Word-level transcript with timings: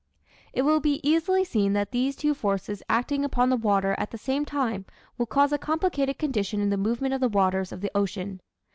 It 0.51 0.63
will 0.63 0.79
be 0.79 0.99
easily 1.07 1.43
seen 1.45 1.73
that 1.73 1.91
these 1.91 2.15
two 2.15 2.33
forces 2.33 2.81
acting 2.89 3.23
upon 3.23 3.51
the 3.51 3.55
water 3.55 3.93
at 3.99 4.09
the 4.09 4.17
same 4.17 4.45
time 4.45 4.87
will 5.15 5.27
cause 5.27 5.51
a 5.51 5.59
complicated 5.59 6.17
condition 6.17 6.59
in 6.59 6.71
the 6.71 6.75
movement 6.75 7.13
of 7.13 7.21
the 7.21 7.29
waters 7.29 7.71
of 7.71 7.81
the 7.81 7.91
ocean. 7.93 8.41